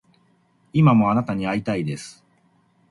[0.73, 2.25] 今もあなたに逢いたいです